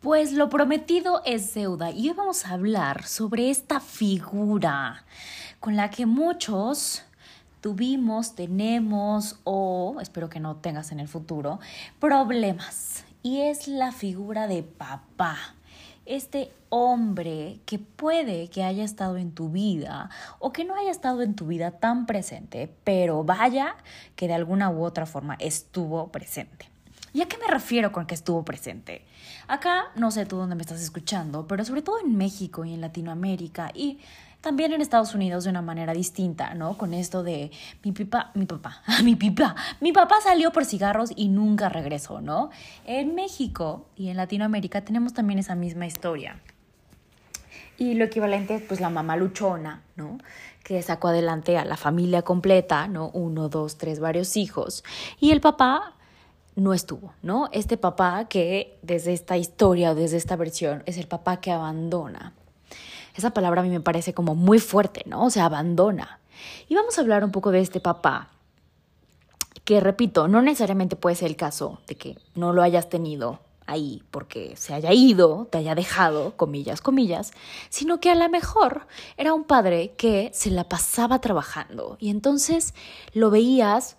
[0.00, 5.04] Pues lo prometido es deuda y hoy vamos a hablar sobre esta figura
[5.60, 7.02] con la que muchos
[7.60, 11.60] tuvimos, tenemos o espero que no tengas en el futuro
[11.98, 15.36] problemas y es la figura de papá.
[16.06, 20.08] Este hombre que puede que haya estado en tu vida
[20.38, 23.76] o que no haya estado en tu vida tan presente, pero vaya
[24.16, 26.70] que de alguna u otra forma estuvo presente.
[27.12, 29.04] ¿Y a qué me refiero con que estuvo presente?
[29.50, 32.80] Acá, no sé tú dónde me estás escuchando, pero sobre todo en México y en
[32.80, 33.98] Latinoamérica y
[34.40, 36.78] también en Estados Unidos de una manera distinta, ¿no?
[36.78, 37.50] Con esto de
[37.82, 42.50] mi pipa, mi papá, mi pipa, mi papá salió por cigarros y nunca regresó, ¿no?
[42.84, 46.40] En México y en Latinoamérica tenemos también esa misma historia.
[47.76, 50.18] Y lo equivalente es pues la mamá luchona, ¿no?
[50.62, 53.08] Que sacó adelante a la familia completa, ¿no?
[53.08, 54.84] Uno, dos, tres, varios hijos.
[55.18, 55.96] Y el papá
[56.56, 57.48] no estuvo, ¿no?
[57.52, 62.34] Este papá que desde esta historia o desde esta versión es el papá que abandona.
[63.14, 65.24] Esa palabra a mí me parece como muy fuerte, ¿no?
[65.24, 66.20] O sea, abandona.
[66.68, 68.28] Y vamos a hablar un poco de este papá,
[69.64, 74.02] que repito, no necesariamente puede ser el caso de que no lo hayas tenido ahí
[74.10, 77.32] porque se haya ido, te haya dejado, comillas, comillas,
[77.68, 82.74] sino que a lo mejor era un padre que se la pasaba trabajando y entonces
[83.12, 83.96] lo veías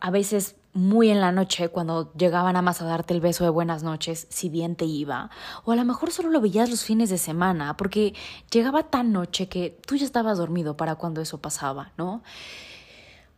[0.00, 3.50] a veces muy en la noche cuando llegaban a más a darte el beso de
[3.50, 5.30] buenas noches, si bien te iba,
[5.64, 8.14] o a lo mejor solo lo veías los fines de semana, porque
[8.50, 12.22] llegaba tan noche que tú ya estabas dormido para cuando eso pasaba, ¿no?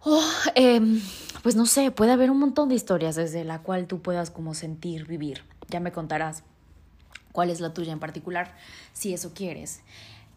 [0.01, 0.23] Oh,
[0.55, 1.01] em,
[1.43, 4.55] pues no sé, puede haber un montón de historias desde la cual tú puedas como
[4.55, 5.45] sentir, vivir.
[5.69, 6.45] Ya me contarás
[7.33, 8.57] cuál es la tuya en particular,
[8.93, 9.83] si eso quieres.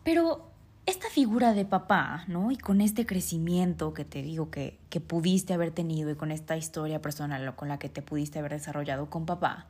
[0.04, 0.51] Pero
[0.86, 2.52] esta figura de papá, ¿no?
[2.52, 6.58] Y con este crecimiento que te digo que, que pudiste haber tenido y con esta
[6.58, 9.68] historia personal con la que te pudiste haber desarrollado con papá,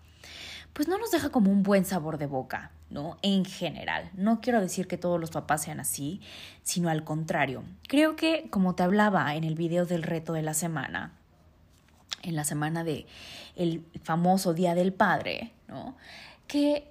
[0.74, 3.18] pues no nos deja como un buen sabor de boca, ¿no?
[3.22, 4.10] En general.
[4.14, 6.22] No quiero decir que todos los papás sean así,
[6.64, 7.64] sino al contrario.
[7.88, 11.14] Creo que, como te hablaba en el video del reto de la semana,
[12.24, 13.06] en la semana de
[13.56, 15.98] el famoso Día del Padre, ¿no?
[16.48, 16.88] Que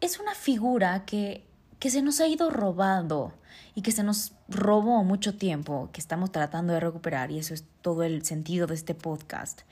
[0.00, 1.45] es una figura que
[1.78, 3.32] que se nos ha ido robando
[3.74, 7.64] y que se nos robó mucho tiempo, que estamos tratando de recuperar, y eso es
[7.82, 9.62] todo el sentido de este podcast,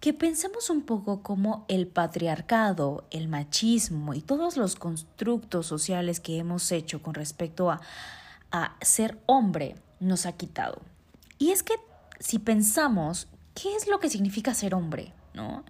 [0.00, 6.38] que pensemos un poco cómo el patriarcado, el machismo y todos los constructos sociales que
[6.38, 7.80] hemos hecho con respecto a,
[8.50, 10.82] a ser hombre nos ha quitado.
[11.38, 11.74] Y es que
[12.20, 15.12] si pensamos, ¿qué es lo que significa ser hombre?
[15.34, 15.64] ¿No?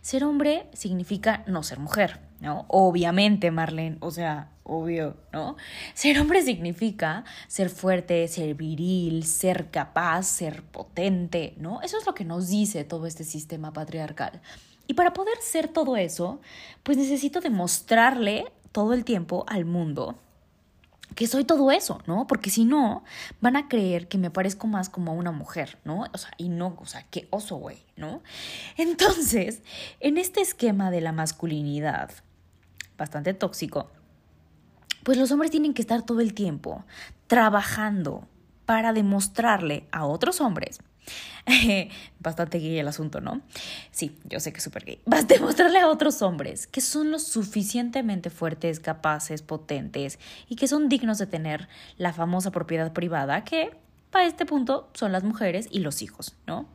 [0.00, 2.66] Ser hombre significa no ser mujer, ¿no?
[2.68, 5.56] Obviamente, Marlene, o sea, obvio, ¿no?
[5.94, 11.82] Ser hombre significa ser fuerte, ser viril, ser capaz, ser potente, ¿no?
[11.82, 14.40] Eso es lo que nos dice todo este sistema patriarcal.
[14.86, 16.40] Y para poder ser todo eso,
[16.84, 20.16] pues necesito demostrarle todo el tiempo al mundo
[21.18, 22.28] que soy todo eso, ¿no?
[22.28, 23.02] Porque si no,
[23.40, 26.04] van a creer que me parezco más como una mujer, ¿no?
[26.14, 28.22] O sea, y no, o sea, qué oso, güey, ¿no?
[28.76, 29.64] Entonces,
[29.98, 32.12] en este esquema de la masculinidad,
[32.96, 33.90] bastante tóxico,
[35.02, 36.84] pues los hombres tienen que estar todo el tiempo
[37.26, 38.28] trabajando
[38.64, 40.78] para demostrarle a otros hombres
[42.20, 43.40] Bastante gay el asunto, ¿no?
[43.90, 45.00] Sí, yo sé que es súper gay.
[45.06, 50.18] Vas a demostrarle a otros hombres que son lo suficientemente fuertes, capaces, potentes
[50.48, 53.76] y que son dignos de tener la famosa propiedad privada que,
[54.10, 56.66] para este punto, son las mujeres y los hijos, ¿no?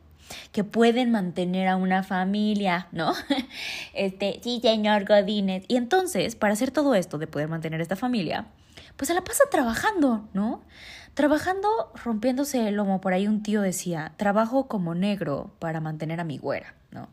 [0.52, 3.12] que pueden mantener a una familia, ¿no?
[3.92, 5.64] Este, sí, señor Godínez.
[5.68, 8.46] Y entonces, para hacer todo esto de poder mantener esta familia,
[8.96, 10.62] pues se la pasa trabajando, ¿no?
[11.14, 11.68] Trabajando
[12.02, 13.00] rompiéndose el lomo.
[13.00, 17.08] Por ahí un tío decía, trabajo como negro para mantener a mi güera, ¿no?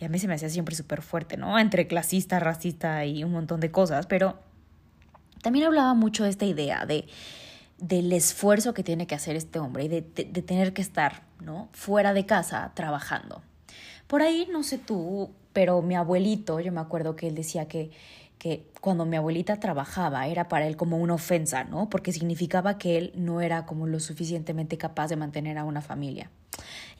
[0.00, 1.58] Y a mí se me hacía siempre súper fuerte, ¿no?
[1.58, 4.38] Entre clasista, racista y un montón de cosas, pero
[5.42, 7.06] también hablaba mucho de esta idea de
[7.78, 11.68] del esfuerzo que tiene que hacer este hombre y de, de, tener que estar, ¿no?
[11.72, 13.40] Fuera de casa trabajando.
[14.08, 17.92] Por ahí, no sé tú, pero mi abuelito, yo me acuerdo que él decía que,
[18.38, 21.90] que cuando mi abuelita trabajaba era para él como una ofensa, ¿no?
[21.90, 26.30] Porque significaba que él no era como lo suficientemente capaz de mantener a una familia.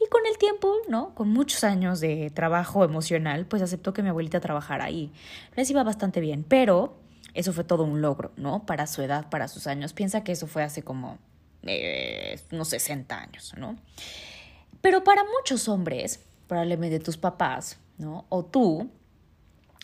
[0.01, 1.15] Y con el tiempo, ¿no?
[1.15, 5.13] Con muchos años de trabajo emocional, pues aceptó que mi abuelita trabajara ahí.
[5.57, 6.97] Les iba bastante bien, pero
[7.35, 8.67] eso fue todo un logro, ¿no?
[8.67, 9.93] Para su edad, para sus años.
[9.93, 11.19] Piensa que eso fue hace como
[11.63, 13.77] eh, unos 60 años, ¿no?
[14.81, 18.27] Pero para muchos hombres, probablemente tus papás, ¿no?
[18.29, 18.91] O tú,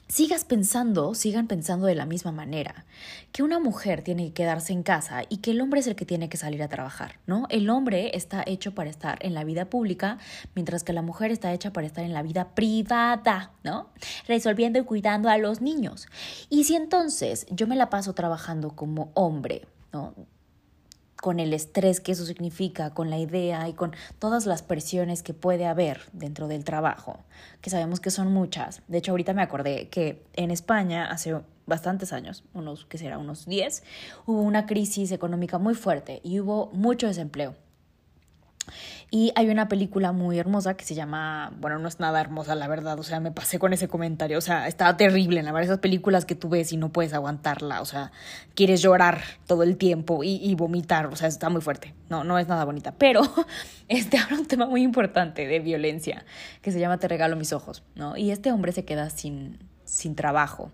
[0.08, 2.84] sigas pensando, sigan pensando de la misma manera,
[3.32, 6.04] que una mujer tiene que quedarse en casa y que el hombre es el que
[6.04, 7.46] tiene que salir a trabajar, ¿no?
[7.50, 10.18] El hombre está hecho para estar en la vida pública,
[10.54, 13.90] mientras que la mujer está hecha para estar en la vida privada, ¿no?
[14.28, 16.06] Resolviendo y cuidando a los niños.
[16.50, 20.14] Y si entonces yo me la paso trabajando como hombre, ¿no?
[21.24, 25.32] Con el estrés que eso significa, con la idea y con todas las presiones que
[25.32, 27.18] puede haber dentro del trabajo,
[27.62, 28.82] que sabemos que son muchas.
[28.88, 31.34] De hecho, ahorita me acordé que en España hace
[31.64, 33.84] bastantes años, unos que será unos 10,
[34.26, 37.54] hubo una crisis económica muy fuerte y hubo mucho desempleo.
[39.10, 42.66] Y hay una película muy hermosa que se llama, bueno, no es nada hermosa, la
[42.66, 45.78] verdad, o sea, me pasé con ese comentario, o sea, estaba terrible, la verdad, esas
[45.78, 48.10] películas que tú ves y no puedes aguantarla, o sea,
[48.54, 52.48] quieres llorar todo el tiempo y, vomitar, o sea, está muy fuerte, no, no es
[52.48, 53.22] nada bonita, pero
[53.88, 56.24] este habla un tema muy importante de violencia,
[56.60, 58.16] que se llama Te regalo mis ojos, ¿no?
[58.16, 60.72] Y este hombre se queda sin, sin trabajo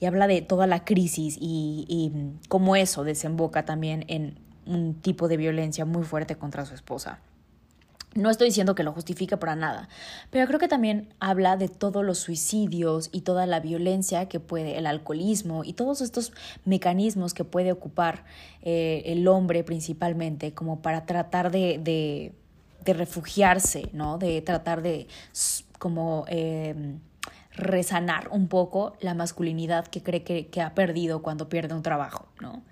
[0.00, 2.12] y habla de toda la crisis y, y
[2.48, 7.18] cómo eso desemboca también en un tipo de violencia muy fuerte contra su esposa.
[8.14, 9.88] No estoy diciendo que lo justifique para nada,
[10.30, 14.78] pero creo que también habla de todos los suicidios y toda la violencia que puede,
[14.78, 16.32] el alcoholismo y todos estos
[16.64, 18.24] mecanismos que puede ocupar
[18.62, 22.32] eh, el hombre principalmente como para tratar de, de,
[22.94, 24.16] refugiarse, ¿no?
[24.16, 25.08] De tratar de
[25.78, 26.74] como eh,
[27.52, 32.28] resanar un poco la masculinidad que cree que, que ha perdido cuando pierde un trabajo,
[32.40, 32.62] ¿no?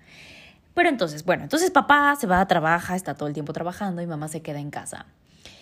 [0.77, 4.05] Pero entonces, bueno, entonces papá se va a trabajar, está todo el tiempo trabajando y
[4.05, 5.07] mamá se queda en casa.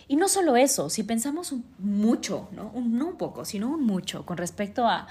[0.10, 2.70] Y no solo eso, si pensamos mucho, ¿no?
[2.74, 5.08] Un, no un poco, sino un mucho con respecto a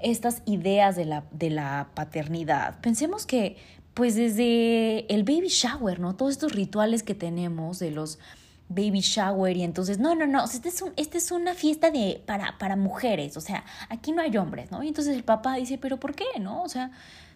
[0.00, 3.56] estas ideas de la, de la paternidad, pensemos que
[3.94, 6.14] pues desde el baby shower, ¿no?
[6.14, 8.20] Todos estos rituales que tenemos de los
[8.68, 12.22] baby shower y entonces, no, no, no, este es, un, este es una fiesta de,
[12.26, 14.84] para, para mujeres, o sea, aquí no hay hombres, ¿no?
[14.84, 16.62] Y entonces el papá dice, pero ¿por qué, no?
[16.62, 16.92] O sea,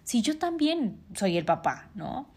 [0.07, 2.29] si yo también soy el papá, ¿no?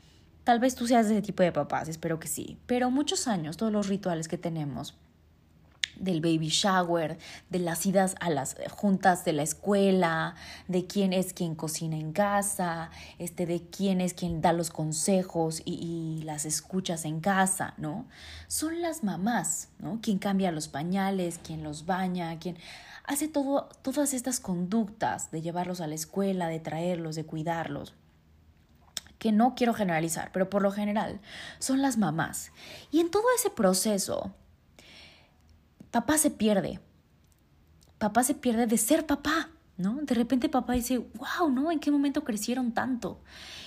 [0.43, 3.71] Tal vez tú seas ese tipo de papás, espero que sí, pero muchos años, todos
[3.71, 4.97] los rituales que tenemos
[5.97, 7.17] del baby shower,
[7.49, 10.35] de las idas a las juntas de la escuela,
[10.67, 15.61] de quién es quien cocina en casa, este, de quién es quien da los consejos
[15.65, 18.05] y, y, las escuchas en casa, ¿no?
[18.47, 19.99] Son las mamás, ¿no?
[20.01, 22.57] Quien cambia los pañales, quien los baña, quien
[23.09, 27.95] hace todo, todas estas conductas de llevarlos a la escuela, de traerlos, de cuidarlos,
[29.17, 31.19] que no quiero generalizar, pero por lo general
[31.57, 32.51] son las mamás.
[32.91, 34.31] Y en todo ese proceso,
[35.91, 36.79] papá se pierde.
[37.97, 39.95] Papá se pierde de ser papá, ¿no?
[40.03, 41.71] De repente papá dice, wow, ¿no?
[41.71, 43.19] ¿En qué momento crecieron tanto?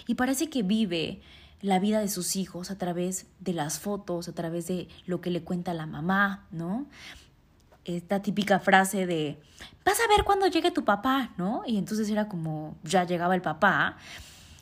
[0.06, 1.20] Y parece que vive
[1.60, 5.30] la vida de sus hijos a través de las fotos, a través de lo que
[5.30, 6.86] le cuenta la mamá, ¿no?
[7.84, 9.38] esta típica frase de,
[9.84, 11.62] vas a ver cuando llegue tu papá, ¿no?
[11.66, 13.96] Y entonces era como, ya llegaba el papá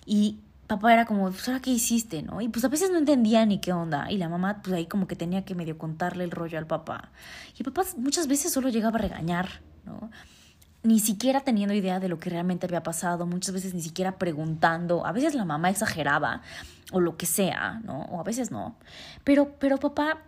[0.06, 0.38] y
[0.70, 2.40] papá era como, pues ahora qué hiciste, ¿no?
[2.40, 4.08] Y pues a veces no entendía ni qué onda.
[4.08, 7.10] Y la mamá, pues ahí como que tenía que medio contarle el rollo al papá.
[7.58, 10.12] Y el papá muchas veces solo llegaba a regañar, ¿no?
[10.84, 15.04] Ni siquiera teniendo idea de lo que realmente había pasado, muchas veces ni siquiera preguntando.
[15.04, 16.42] A veces la mamá exageraba
[16.92, 18.02] o lo que sea, ¿no?
[18.02, 18.76] O a veces no.
[19.24, 20.22] Pero, pero papá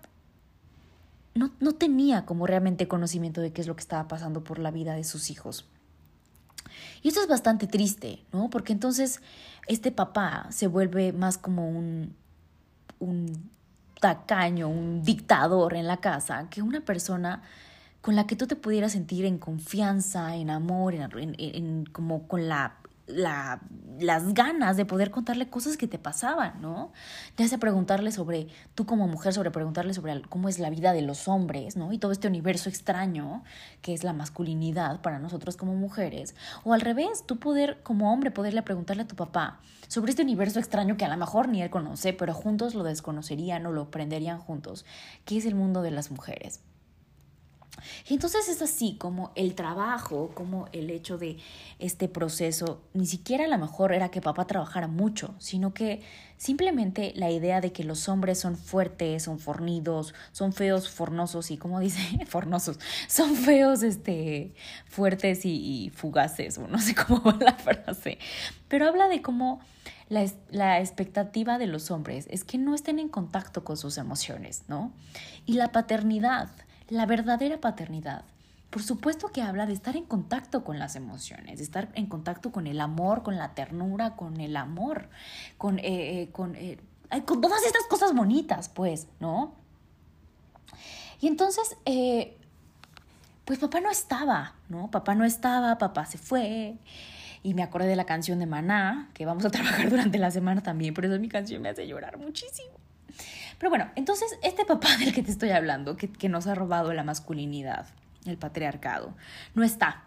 [1.34, 4.72] no, no tenía como realmente conocimiento de qué es lo que estaba pasando por la
[4.72, 5.66] vida de sus hijos.
[7.02, 8.50] Y esto es bastante triste, ¿no?
[8.50, 9.20] Porque entonces
[9.72, 12.14] este papá se vuelve más como un,
[12.98, 13.50] un
[14.00, 17.42] tacaño, un dictador en la casa, que una persona
[18.00, 22.48] con la que tú te pudieras sentir en confianza, en amor, en, en como con
[22.48, 22.81] la
[23.12, 23.60] la,
[23.98, 26.92] las ganas de poder contarle cosas que te pasaban, ¿no?
[27.36, 31.02] Ya sea preguntarle sobre, tú como mujer, sobre preguntarle sobre cómo es la vida de
[31.02, 31.92] los hombres, ¿no?
[31.92, 33.44] Y todo este universo extraño
[33.80, 36.34] que es la masculinidad para nosotros como mujeres.
[36.64, 40.58] O al revés, tú poder, como hombre, poderle preguntarle a tu papá sobre este universo
[40.58, 44.38] extraño que a lo mejor ni él conoce, pero juntos lo desconocerían o lo aprenderían
[44.38, 44.84] juntos,
[45.24, 46.60] que es el mundo de las mujeres.
[48.08, 51.38] Entonces es así como el trabajo, como el hecho de
[51.78, 56.02] este proceso, ni siquiera a lo mejor era que papá trabajara mucho, sino que
[56.36, 61.56] simplemente la idea de que los hombres son fuertes, son fornidos, son feos, fornosos y
[61.56, 64.54] como dice, fornosos, son feos, este,
[64.86, 68.18] fuertes y, y fugaces, o no sé cómo va la frase,
[68.68, 69.60] pero habla de cómo
[70.08, 74.64] la, la, expectativa de los hombres es que no estén en contacto con sus emociones,
[74.68, 74.92] ¿no?
[75.46, 76.50] Y la paternidad,
[76.88, 78.24] la verdadera paternidad,
[78.72, 82.52] por supuesto que habla de estar en contacto con las emociones, de estar en contacto
[82.52, 85.10] con el amor, con la ternura, con el amor,
[85.58, 86.78] con, eh, eh, con, eh,
[87.26, 89.52] con todas estas cosas bonitas, pues, ¿no?
[91.20, 91.76] Y entonces,
[93.44, 94.90] pues papá no estaba, ¿no?
[94.90, 96.78] Papá no estaba, papá se fue.
[97.42, 100.62] Y me acordé de la canción de Maná, que vamos a trabajar durante la semana
[100.62, 102.72] también, por eso mi canción me hace llorar muchísimo.
[103.58, 106.92] Pero bueno, entonces este papá del que te estoy hablando, que, que nos ha robado
[106.92, 107.86] la masculinidad,
[108.24, 109.14] el patriarcado.
[109.54, 110.04] No está,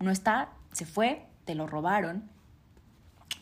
[0.00, 2.28] no está, se fue, te lo robaron.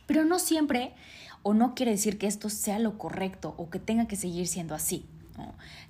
[0.07, 0.95] Pero no siempre,
[1.43, 4.75] o no quiere decir que esto sea lo correcto o que tenga que seguir siendo
[4.75, 5.07] así.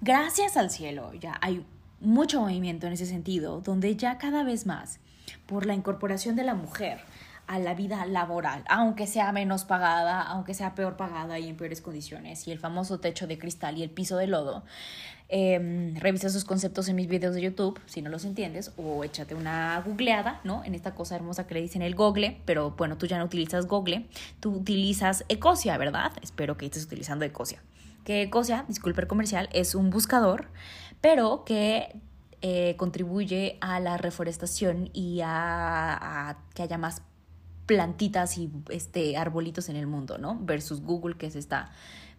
[0.01, 1.65] Gracias al cielo, ya hay
[2.01, 4.99] mucho movimiento en ese sentido, donde ya cada vez más,
[5.47, 7.01] por la incorporación de la mujer
[7.47, 11.81] a la vida laboral, aunque sea menos pagada, aunque sea peor pagada y en peores
[11.81, 14.65] condiciones, y el famoso techo de cristal y el piso de lodo,
[15.29, 19.35] eh, revisa esos conceptos en mis videos de YouTube, si no los entiendes, o échate
[19.35, 20.63] una googleada, ¿no?
[20.65, 23.67] En esta cosa hermosa que le dicen el Google, pero bueno, tú ya no utilizas
[23.67, 24.07] Google,
[24.41, 26.13] tú utilizas Ecosia, ¿verdad?
[26.23, 27.63] Espero que estés utilizando Ecosia.
[28.05, 30.49] Que Ecosia, disculpe el comercial, es un buscador,
[31.01, 32.01] pero que
[32.41, 37.03] eh, contribuye a la reforestación y a que haya más
[37.67, 40.39] plantitas y este, arbolitos en el mundo, ¿no?
[40.41, 41.73] Versus Google, que es esta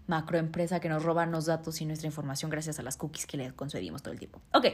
[0.08, 3.54] macroempresa que nos roba los datos y nuestra información gracias a las cookies que le
[3.54, 4.42] concedimos todo el tiempo.
[4.54, 4.68] Ok,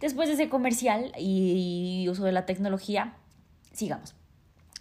[0.00, 3.16] después de ese comercial y uso de la tecnología,
[3.72, 4.14] sigamos.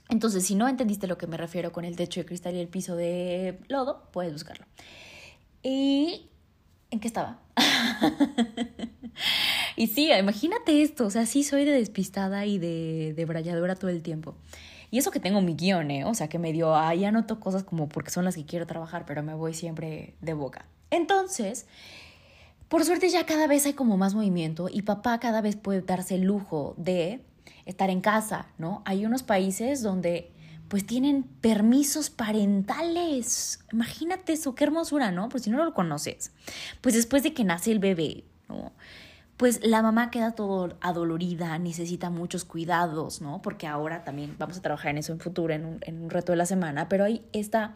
[0.09, 2.67] Entonces, si no entendiste lo que me refiero con el techo de cristal y el
[2.67, 4.65] piso de lodo, puedes buscarlo.
[5.63, 6.29] ¿Y
[6.91, 7.39] en qué estaba?
[9.75, 13.89] y sí, imagínate esto, o sea, sí soy de despistada y de, de bralladora todo
[13.89, 14.37] el tiempo.
[14.89, 16.05] Y eso que tengo mi guion, ¿eh?
[16.05, 19.05] O sea, que me dio, ahí anoto cosas como porque son las que quiero trabajar,
[19.05, 20.65] pero me voy siempre de boca.
[20.89, 21.65] Entonces,
[22.69, 26.15] por suerte ya cada vez hay como más movimiento y papá cada vez puede darse
[26.15, 27.21] el lujo de
[27.65, 28.81] estar en casa, ¿no?
[28.85, 30.31] Hay unos países donde
[30.67, 33.59] pues tienen permisos parentales.
[33.71, 35.29] Imagínate eso, qué hermosura, ¿no?
[35.29, 36.31] Por si no lo conoces.
[36.81, 38.73] Pues después de que nace el bebé, ¿no?
[39.37, 43.41] Pues la mamá queda todo adolorida, necesita muchos cuidados, ¿no?
[43.41, 46.31] Porque ahora también vamos a trabajar en eso en futuro, en un, en un reto
[46.31, 47.75] de la semana, pero hay esta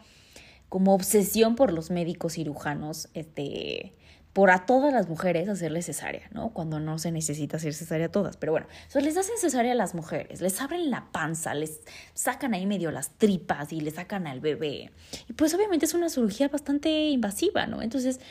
[0.69, 3.93] como obsesión por los médicos cirujanos, este,
[4.33, 6.51] por a todas las mujeres hacerles cesárea, ¿no?
[6.51, 8.37] Cuando no se necesita hacer cesárea a todas.
[8.37, 11.81] Pero bueno, entonces les hacen cesárea a las mujeres, les abren la panza, les
[12.13, 14.91] sacan ahí medio las tripas y le sacan al bebé.
[15.27, 17.81] Y pues obviamente es una cirugía bastante invasiva, ¿no?
[17.81, 18.21] Entonces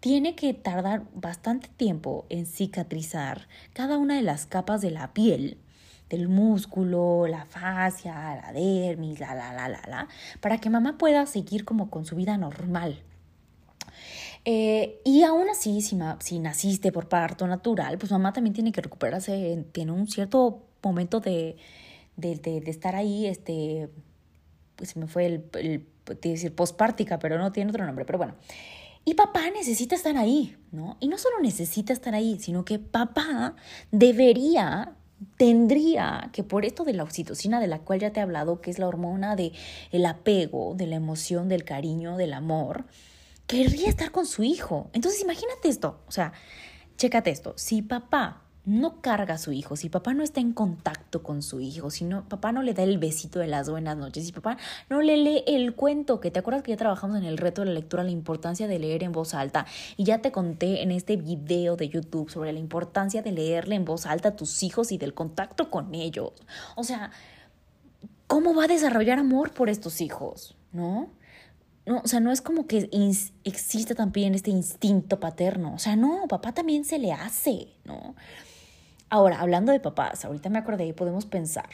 [0.00, 5.58] tiene que tardar bastante tiempo en cicatrizar cada una de las capas de la piel
[6.08, 10.08] del músculo, la fascia, la dermis, la, la, la, la, la,
[10.40, 13.00] para que mamá pueda seguir como con su vida normal.
[14.44, 18.80] Eh, y aún así, si, si naciste por parto natural, pues mamá también tiene que
[18.80, 21.56] recuperarse, tiene un cierto momento de,
[22.16, 23.88] de, de, estar ahí, este,
[24.74, 25.86] pues se me fue el, el
[26.20, 28.34] decir postpártica, pero no tiene otro nombre, pero bueno.
[29.04, 30.96] Y papá necesita estar ahí, ¿no?
[31.00, 33.56] Y no solo necesita estar ahí, sino que papá
[33.90, 34.94] debería,
[35.36, 38.70] tendría que por esto de la oxitocina de la cual ya te he hablado, que
[38.70, 39.52] es la hormona de
[39.90, 42.84] el apego, de la emoción, del cariño, del amor,
[43.46, 44.90] querría estar con su hijo.
[44.92, 46.32] Entonces imagínate esto, o sea,
[46.96, 51.22] chécate esto, si papá no carga a su hijo, si papá no está en contacto
[51.22, 54.26] con su hijo, si no, papá no le da el besito de las buenas noches,
[54.26, 54.58] si papá
[54.90, 57.68] no le lee el cuento, que te acuerdas que ya trabajamos en el reto de
[57.68, 61.16] la lectura, la importancia de leer en voz alta, y ya te conté en este
[61.16, 64.98] video de YouTube sobre la importancia de leerle en voz alta a tus hijos y
[64.98, 66.32] del contacto con ellos.
[66.76, 67.10] O sea,
[68.26, 70.56] ¿cómo va a desarrollar amor por estos hijos?
[70.72, 71.08] ¿No?
[71.86, 72.90] No, o sea, no es como que
[73.44, 75.74] existe también este instinto paterno.
[75.74, 78.14] O sea, no, papá también se le hace, ¿no?
[79.12, 81.68] Ahora, hablando de papás, ahorita me acordé y podemos pensar,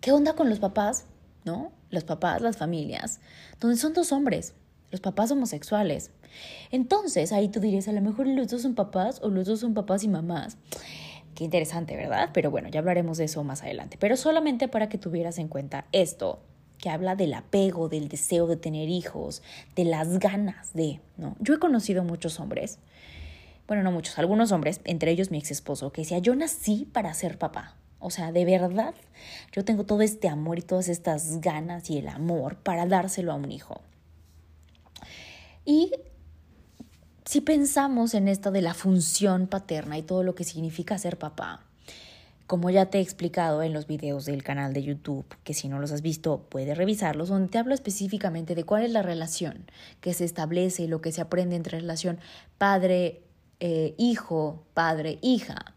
[0.00, 1.04] ¿qué onda con los papás?
[1.44, 1.72] ¿No?
[1.90, 3.20] Los papás, las familias,
[3.60, 4.54] donde son dos hombres,
[4.90, 6.10] los papás homosexuales.
[6.70, 9.74] Entonces, ahí tú dirías, a lo mejor los dos son papás o los dos son
[9.74, 10.56] papás y mamás.
[11.34, 12.30] Qué interesante, ¿verdad?
[12.32, 13.98] Pero bueno, ya hablaremos de eso más adelante.
[14.00, 16.40] Pero solamente para que tuvieras en cuenta esto,
[16.78, 19.42] que habla del apego, del deseo de tener hijos,
[19.76, 21.36] de las ganas de, ¿no?
[21.40, 22.78] Yo he conocido muchos hombres
[23.68, 27.14] bueno, no muchos, algunos hombres, entre ellos mi ex esposo, que decía, yo nací para
[27.14, 27.76] ser papá.
[28.00, 28.94] O sea, de verdad,
[29.52, 33.34] yo tengo todo este amor y todas estas ganas y el amor para dárselo a
[33.34, 33.82] un hijo.
[35.64, 35.92] Y
[37.26, 41.64] si pensamos en esto de la función paterna y todo lo que significa ser papá,
[42.46, 45.78] Como ya te he explicado en los videos del canal de YouTube, que si no
[45.78, 49.70] los has visto puedes revisarlos, donde te hablo específicamente de cuál es la relación
[50.00, 52.18] que se establece y lo que se aprende entre relación
[52.56, 53.27] padre,
[53.60, 55.74] eh, hijo, padre, hija.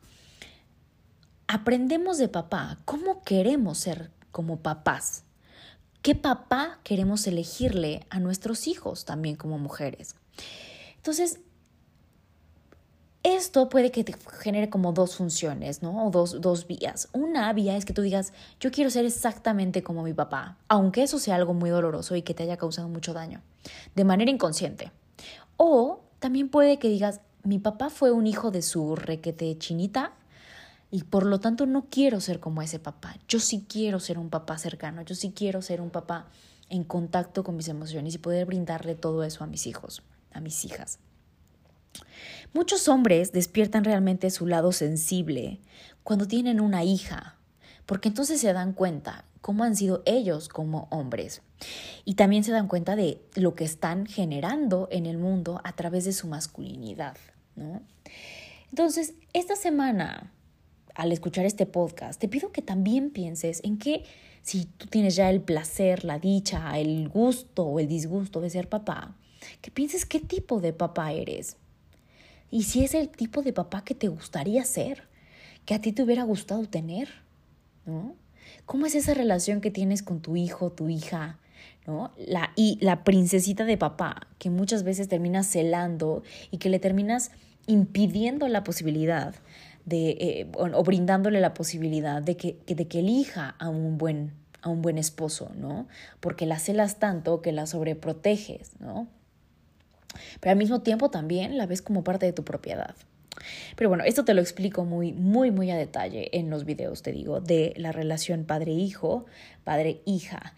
[1.48, 5.24] Aprendemos de papá cómo queremos ser como papás.
[6.02, 10.16] ¿Qué papá queremos elegirle a nuestros hijos también como mujeres?
[10.98, 11.40] Entonces,
[13.24, 16.08] esto puede que te genere como dos funciones, ¿no?
[16.08, 17.08] O dos, dos vías.
[17.14, 21.20] Una vía es que tú digas, yo quiero ser exactamente como mi papá, aunque eso
[21.20, 23.42] sea algo muy doloroso y que te haya causado mucho daño,
[23.94, 24.92] de manera inconsciente.
[25.58, 30.14] O también puede que digas, mi papá fue un hijo de su requete chinita
[30.92, 33.16] y por lo tanto no quiero ser como ese papá.
[33.28, 36.28] Yo sí quiero ser un papá cercano, yo sí quiero ser un papá
[36.70, 40.66] en contacto con mis emociones y poder brindarle todo eso a mis hijos, a mis
[40.66, 41.00] hijas.
[42.54, 45.60] Muchos hombres despiertan realmente su lado sensible
[46.04, 47.38] cuando tienen una hija,
[47.86, 51.42] porque entonces se dan cuenta cómo han sido ellos como hombres
[52.06, 56.06] y también se dan cuenta de lo que están generando en el mundo a través
[56.06, 57.18] de su masculinidad,
[57.56, 57.82] ¿no?
[58.70, 60.32] Entonces, esta semana,
[60.96, 64.04] al escuchar este podcast, te pido que también pienses en que
[64.44, 68.70] si tú tienes ya el placer, la dicha, el gusto o el disgusto de ser
[68.70, 69.16] papá,
[69.62, 71.58] que pienses qué tipo de papá eres
[72.52, 75.08] y si es el tipo de papá que te gustaría ser,
[75.66, 77.08] que a ti te hubiera gustado tener,
[77.86, 78.14] ¿no?
[78.66, 81.40] ¿Cómo es esa relación que tienes con tu hijo, tu hija,
[81.88, 82.12] ¿no?
[82.18, 87.32] La, y la princesita de papá, que muchas veces terminas celando y que le terminas
[87.68, 89.36] impidiendo la posibilidad
[89.86, 94.70] de, eh, o, brindándole la posibilidad de que, de que elija a un buen a
[94.70, 95.88] un buen esposo, ¿no?
[96.20, 99.08] Porque la celas tanto que la sobreproteges, ¿no?
[100.40, 102.96] pero al mismo tiempo también la ves como parte de tu propiedad.
[103.76, 107.12] Pero bueno, esto te lo explico muy, muy, muy a detalle en los videos, te
[107.12, 109.26] digo, de la relación padre-hijo,
[109.64, 110.54] padre-hija.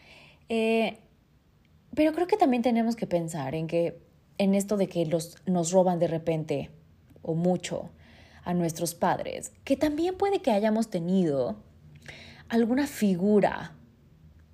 [0.50, 0.98] Eh,
[1.96, 4.00] pero creo que también tenemos que pensar en que
[4.38, 6.72] en esto de que los, nos roban de repente
[7.22, 7.90] o mucho
[8.44, 11.56] a nuestros padres, que también puede que hayamos tenido
[12.50, 13.74] alguna figura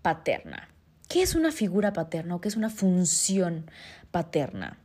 [0.01, 0.69] paterna.
[1.07, 3.65] ¿Qué es una figura paterna o qué es una función
[4.11, 4.77] paterna?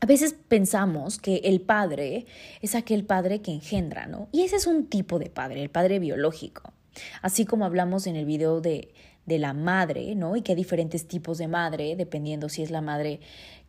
[0.00, 2.24] A veces pensamos que el padre
[2.62, 4.28] es aquel padre que engendra, ¿no?
[4.32, 6.72] Y ese es un tipo de padre, el padre biológico.
[7.20, 8.94] Así como hablamos en el video de,
[9.30, 10.34] de la madre, ¿no?
[10.34, 13.20] Y que hay diferentes tipos de madre, dependiendo si es la madre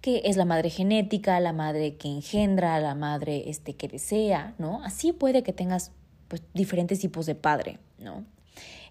[0.02, 4.84] que es la madre genética, la madre que engendra, la madre este, que desea, ¿no?
[4.84, 5.92] Así puede que tengas
[6.28, 8.26] pues, diferentes tipos de padre, ¿no?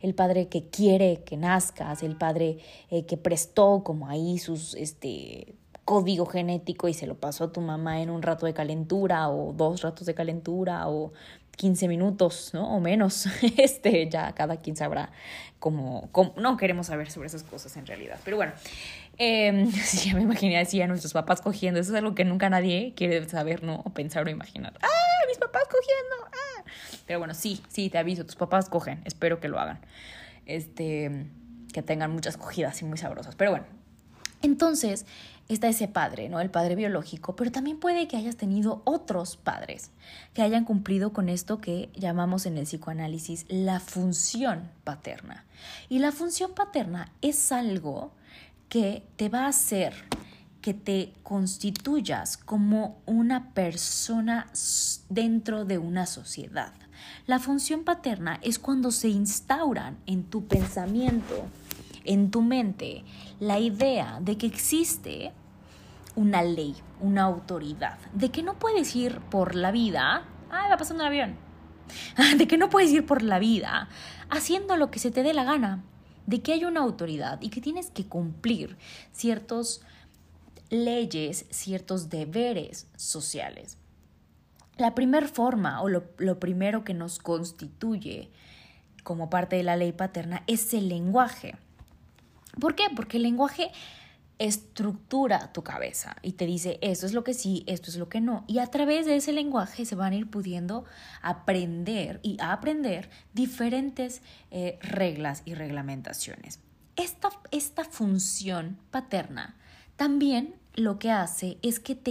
[0.01, 2.59] El padre que quiere que nazcas, el padre
[2.91, 5.57] eh, que prestó como ahí sus, este,
[5.91, 9.53] código genético y se lo pasó a tu mamá en un rato de calentura o
[9.53, 11.13] dos ratos de calentura o
[11.61, 12.75] 15 minutos, ¿no?
[12.75, 13.27] O menos.
[13.59, 15.11] Este, ya cada quien sabrá
[15.59, 18.19] cómo, no queremos saber sobre esas cosas en realidad.
[18.25, 18.53] Pero bueno,
[19.19, 19.69] eh,
[20.05, 21.79] ya me imaginé así a nuestros papás cogiendo.
[21.79, 23.83] Eso es algo que nunca nadie quiere saber, ¿no?
[23.85, 24.73] O pensar o imaginar.
[24.81, 25.27] ¡Ah!
[25.29, 26.31] Mis papás cogiendo.
[26.33, 26.65] ¡Ah!
[27.07, 29.03] Pero bueno, sí, sí, te aviso, tus papás cogen.
[29.05, 29.81] Espero que lo hagan.
[30.47, 31.27] Este,
[31.75, 33.37] que tengan muchas cogidas y muy sabrosas.
[33.37, 33.67] Pero bueno,
[34.41, 35.05] entonces,
[35.55, 36.41] está ese padre, ¿no?
[36.41, 39.91] El padre biológico, pero también puede que hayas tenido otros padres
[40.35, 45.45] que hayan cumplido con esto que llamamos en el psicoanálisis la función paterna.
[45.89, 48.13] Y la función paterna es algo
[48.69, 49.95] que te va a hacer
[50.61, 54.51] que te constituyas como una persona
[55.09, 56.73] dentro de una sociedad.
[57.27, 61.47] La función paterna es cuando se instauran en tu pensamiento,
[62.05, 63.05] en tu mente,
[63.41, 65.33] la idea de que existe
[66.21, 71.03] una ley, una autoridad, de que no puedes ir por la vida, ah, va pasando
[71.03, 71.37] un avión,
[72.37, 73.89] de que no puedes ir por la vida
[74.29, 75.83] haciendo lo que se te dé la gana,
[76.27, 78.77] de que hay una autoridad y que tienes que cumplir
[79.13, 79.81] ciertas
[80.69, 83.79] leyes, ciertos deberes sociales.
[84.77, 88.31] La primera forma o lo, lo primero que nos constituye
[89.05, 91.57] como parte de la ley paterna es el lenguaje.
[92.61, 92.85] ¿Por qué?
[92.95, 93.73] Porque el lenguaje
[94.41, 98.21] estructura tu cabeza y te dice esto es lo que sí, esto es lo que
[98.21, 98.45] no.
[98.49, 100.87] Y a través de ese lenguaje se van a ir pudiendo
[101.21, 106.59] aprender y aprender diferentes eh, reglas y reglamentaciones.
[106.97, 109.57] Esta, esta función paterna
[109.97, 112.11] también lo que hace es que te,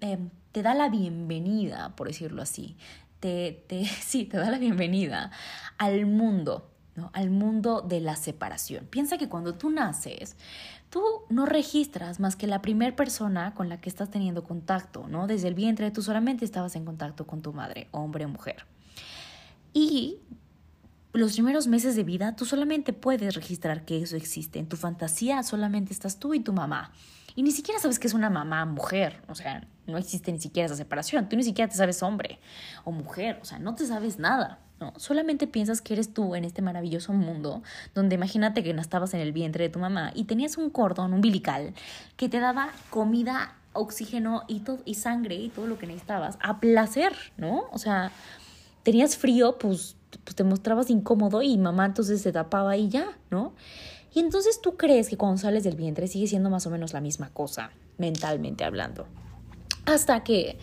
[0.00, 2.76] em, te da la bienvenida, por decirlo así.
[3.20, 5.30] Te, te, sí, te da la bienvenida
[5.78, 7.12] al mundo, ¿no?
[7.14, 8.86] al mundo de la separación.
[8.86, 10.36] Piensa que cuando tú naces,
[10.96, 15.26] tú no registras más que la primera persona con la que estás teniendo contacto, ¿no?
[15.26, 18.64] Desde el vientre tú solamente estabas en contacto con tu madre, hombre o mujer.
[19.74, 20.16] Y
[21.12, 24.58] los primeros meses de vida tú solamente puedes registrar que eso existe.
[24.58, 26.92] En tu fantasía solamente estás tú y tu mamá.
[27.34, 29.22] Y ni siquiera sabes que es una mamá mujer.
[29.28, 31.28] O sea, no existe ni siquiera esa separación.
[31.28, 32.40] Tú ni siquiera te sabes hombre
[32.84, 33.38] o mujer.
[33.42, 34.60] O sea, no te sabes nada.
[34.80, 34.92] ¿No?
[34.96, 37.62] Solamente piensas que eres tú en este maravilloso mundo
[37.94, 41.72] donde imagínate que estabas en el vientre de tu mamá y tenías un cordón umbilical
[42.16, 46.60] que te daba comida, oxígeno y, todo, y sangre y todo lo que necesitabas a
[46.60, 47.64] placer, ¿no?
[47.72, 48.12] O sea,
[48.82, 53.54] tenías frío, pues, pues te mostrabas incómodo y mamá entonces se tapaba y ya, ¿no?
[54.14, 57.00] Y entonces tú crees que cuando sales del vientre sigue siendo más o menos la
[57.00, 59.06] misma cosa, mentalmente hablando.
[59.84, 60.58] Hasta que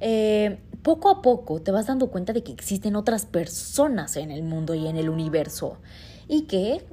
[0.00, 4.42] eh, poco a poco te vas dando cuenta de que existen otras personas en el
[4.42, 5.78] mundo y en el universo
[6.28, 6.86] y que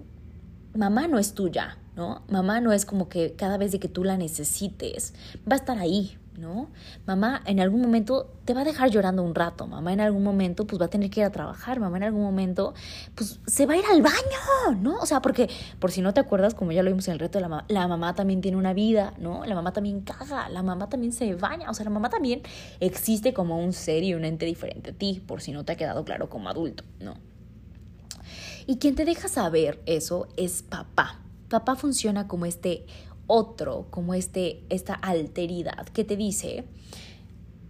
[0.73, 2.23] mamá no es tuya, ¿no?
[2.29, 5.13] Mamá no es como que cada vez que tú la necesites
[5.49, 6.69] va a estar ahí, ¿no?
[7.05, 10.65] Mamá en algún momento te va a dejar llorando un rato, mamá en algún momento
[10.65, 12.73] pues va a tener que ir a trabajar, mamá en algún momento
[13.15, 14.99] pues se va a ir al baño, ¿no?
[14.99, 17.39] O sea, porque por si no te acuerdas, como ya lo vimos en el reto
[17.39, 19.45] la mamá, la mamá también tiene una vida, ¿no?
[19.45, 22.41] La mamá también caga, la mamá también se baña, o sea, la mamá también
[22.79, 25.75] existe como un ser y un ente diferente a ti, por si no te ha
[25.75, 27.15] quedado claro como adulto, ¿no?
[28.67, 31.21] Y quien te deja saber eso es papá.
[31.49, 32.85] Papá funciona como este
[33.27, 36.63] otro, como este, esta alteridad que te dice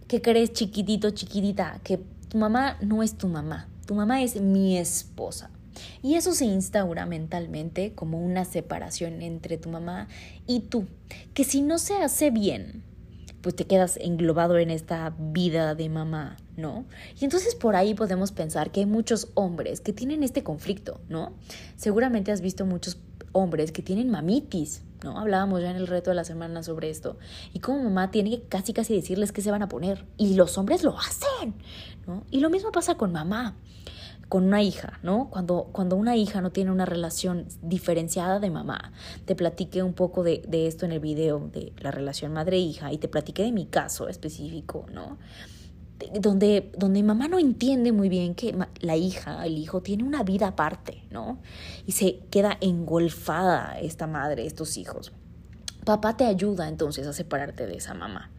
[0.06, 4.78] que crees chiquitito, chiquitita, que tu mamá no es tu mamá, tu mamá es mi
[4.78, 5.50] esposa.
[6.02, 10.08] Y eso se instaura mentalmente como una separación entre tu mamá
[10.46, 10.86] y tú,
[11.34, 12.82] que si no se hace bien,
[13.42, 16.84] pues te quedas englobado en esta vida de mamá, ¿no?
[17.20, 21.32] Y entonces por ahí podemos pensar que hay muchos hombres que tienen este conflicto, ¿no?
[21.76, 22.98] Seguramente has visto muchos
[23.32, 25.18] hombres que tienen mamitis, ¿no?
[25.18, 27.18] Hablábamos ya en el reto de la semana sobre esto.
[27.52, 30.06] Y como mamá tiene que casi casi decirles qué se van a poner.
[30.16, 31.54] Y los hombres lo hacen,
[32.06, 32.24] ¿no?
[32.30, 33.56] Y lo mismo pasa con mamá,
[34.28, 35.28] con una hija, ¿no?
[35.30, 38.92] Cuando, cuando una hija no tiene una relación diferenciada de mamá.
[39.24, 42.98] Te platiqué un poco de, de esto en el video de la relación madre-hija y
[42.98, 45.18] te platiqué de mi caso específico, ¿no?
[46.20, 50.48] Donde, donde mamá no entiende muy bien que la hija, el hijo, tiene una vida
[50.48, 51.38] aparte, ¿no?
[51.86, 55.12] Y se queda engolfada esta madre, estos hijos.
[55.84, 58.30] Papá te ayuda entonces a separarte de esa mamá.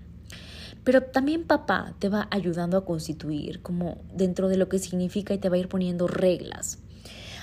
[0.84, 5.38] Pero también papá te va ayudando a constituir como dentro de lo que significa y
[5.38, 6.80] te va a ir poniendo reglas.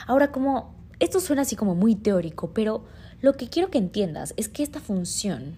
[0.06, 2.84] Ahora, como esto suena así como muy teórico, pero
[3.20, 5.56] lo que quiero que entiendas es que esta función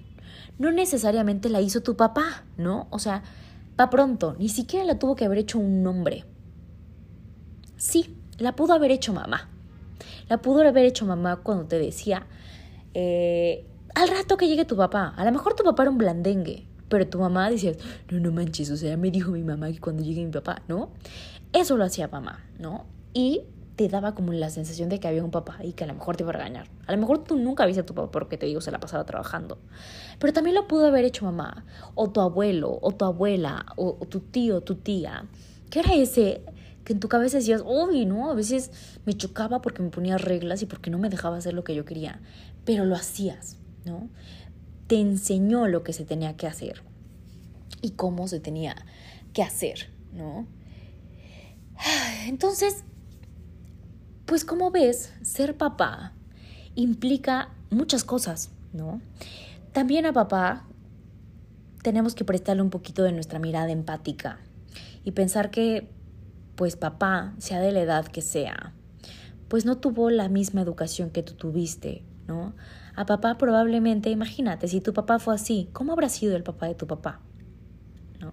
[0.58, 2.88] no necesariamente la hizo tu papá, ¿no?
[2.90, 3.22] O sea,
[3.78, 6.24] Va pronto, ni siquiera la tuvo que haber hecho un nombre.
[7.76, 9.48] Sí, la pudo haber hecho mamá.
[10.28, 12.26] La pudo haber hecho mamá cuando te decía,
[12.94, 13.64] eh,
[13.94, 17.06] al rato que llegue tu papá, a lo mejor tu papá era un blandengue, pero
[17.06, 17.72] tu mamá decía,
[18.10, 20.90] no, no manches, o sea, me dijo mi mamá que cuando llegue mi papá, ¿no?
[21.52, 22.84] Eso lo hacía mamá, ¿no?
[23.14, 23.42] Y
[23.76, 26.16] te daba como la sensación de que había un papá y que a lo mejor
[26.16, 26.66] te iba a regañar.
[26.86, 29.04] A lo mejor tú nunca viste a tu papá porque te digo, se la pasaba
[29.04, 29.58] trabajando.
[30.18, 34.20] Pero también lo pudo haber hecho mamá, o tu abuelo, o tu abuela, o, tu
[34.20, 35.26] tío, tu tía.
[35.70, 36.42] ¿Qué era ese
[36.84, 38.70] que en tu cabeza decías, uy, no, a veces
[39.04, 41.84] me chocaba porque me ponía reglas y porque no me dejaba hacer lo que yo
[41.84, 42.20] quería,
[42.64, 44.08] pero lo hacías, ¿no?
[44.86, 46.82] Te enseñó lo que se tenía que hacer
[47.82, 48.74] y cómo se tenía
[49.34, 50.46] que hacer, ¿no?
[52.26, 52.84] Entonces,
[54.24, 56.14] pues como ves, ser papá
[56.74, 59.00] implica muchas cosas, ¿no?
[59.72, 60.66] También a papá
[61.82, 64.38] tenemos que prestarle un poquito de nuestra mirada empática
[65.04, 65.90] y pensar que,
[66.56, 68.74] pues papá, sea de la edad que sea,
[69.48, 72.54] pues no tuvo la misma educación que tú tuviste, ¿no?
[72.96, 76.74] A papá probablemente, imagínate, si tu papá fue así, ¿cómo habrá sido el papá de
[76.74, 77.20] tu papá?
[78.20, 78.32] ¿No?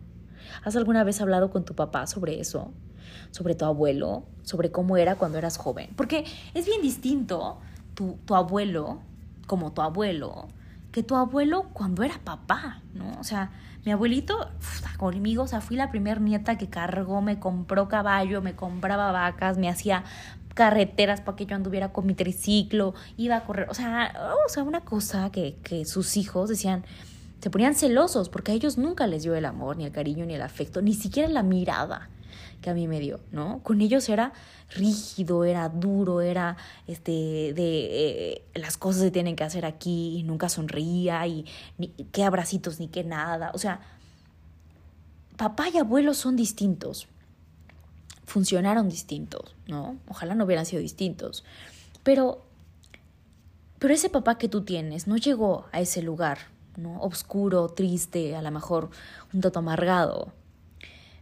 [0.64, 2.74] ¿Has alguna vez hablado con tu papá sobre eso?
[3.32, 5.90] sobre tu abuelo, sobre cómo era cuando eras joven.
[5.96, 7.60] Porque es bien distinto
[7.94, 9.00] tu, tu abuelo,
[9.48, 10.48] como tu abuelo,
[10.96, 13.20] que tu abuelo cuando era papá, ¿no?
[13.20, 13.52] O sea,
[13.84, 14.50] mi abuelito
[14.96, 19.58] conmigo, o sea, fui la primera nieta que cargó, me compró caballo, me compraba vacas,
[19.58, 20.06] me hacía
[20.54, 24.14] carreteras para que yo anduviera con mi triciclo, iba a correr, o sea,
[24.46, 26.86] o sea una cosa que, que sus hijos decían,
[27.42, 30.36] se ponían celosos porque a ellos nunca les dio el amor, ni el cariño, ni
[30.36, 32.08] el afecto, ni siquiera la mirada
[32.62, 33.60] que a mí me dio, ¿no?
[33.64, 34.34] Con ellos era
[34.70, 40.24] rígido, era duro, era este de eh, las cosas se tienen que hacer aquí y
[40.24, 41.46] nunca sonreía y
[41.78, 43.80] ni qué abracitos ni qué nada, o sea,
[45.38, 47.08] papá y abuelo son distintos.
[48.26, 49.98] Funcionaron distintos, ¿no?
[50.08, 51.44] Ojalá no hubieran sido distintos.
[52.04, 52.46] Pero
[53.80, 56.40] pero ese papá que tú tienes no llegó a ese lugar,
[56.78, 57.00] ¿no?
[57.02, 58.90] Obscuro, triste, a lo mejor
[59.34, 60.32] un tanto amargado,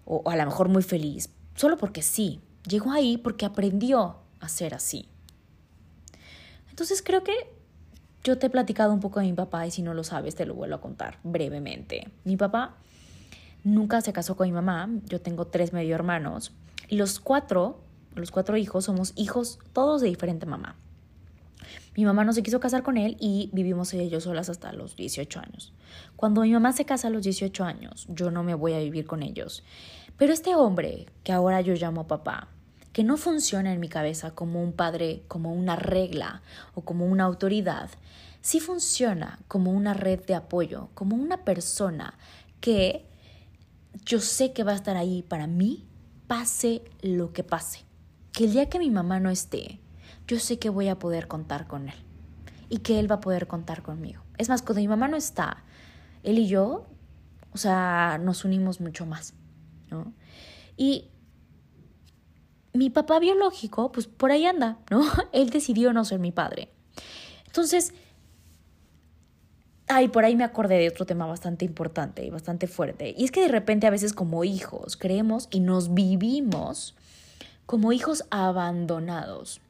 [0.06, 4.74] o, a lo mejor muy feliz, solo porque sí, Llegó ahí porque aprendió a ser
[4.74, 5.08] así.
[6.70, 7.34] Entonces creo que
[8.24, 10.46] yo te he platicado un poco de mi papá y si no lo sabes te
[10.46, 12.10] lo vuelvo a contar brevemente.
[12.24, 12.78] Mi papá
[13.64, 16.54] nunca se casó con mi mamá, yo tengo tres medio hermanos
[16.88, 17.82] y los cuatro,
[18.16, 20.78] los cuatro hijos somos hijos todos de diferente mamá.
[21.96, 24.74] Mi mamá no se quiso casar con él y vivimos ella y yo solas hasta
[24.74, 25.74] los 18 años.
[26.16, 29.06] Cuando mi mamá se casa a los 18 años, yo no me voy a vivir
[29.06, 29.64] con ellos.
[30.18, 32.48] Pero este hombre, que ahora yo llamo papá,
[32.94, 36.44] que no funciona en mi cabeza como un padre, como una regla
[36.76, 37.90] o como una autoridad,
[38.42, 42.14] sí funciona como una red de apoyo, como una persona
[42.62, 43.06] que
[44.06, 45.86] yo sé que va a estar ahí para mí,
[46.28, 47.86] pase lo que pase.
[48.32, 49.80] Que el día que mi mamá no esté,
[50.34, 51.96] yo sé que voy a poder contar con él
[52.70, 54.24] y que él va a poder contar conmigo.
[54.38, 55.64] Es más, cuando mi mamá no está,
[56.24, 56.88] él y yo,
[57.54, 59.36] o sea, nos unimos mucho más,
[59.92, 60.12] ¿no?
[60.76, 61.10] Y
[62.74, 65.04] mi papá biológico, pues por ahí anda, ¿no?
[65.32, 66.70] Él decidió no ser mi padre.
[67.46, 67.94] Entonces,
[69.88, 73.14] ay, por ahí me acordé de otro tema bastante importante y bastante fuerte.
[73.16, 76.96] Y es que de repente a veces como hijos creemos y nos vivimos
[77.68, 79.62] como hijos abandonados.